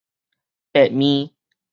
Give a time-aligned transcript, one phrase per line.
[0.71, 1.29] 白麵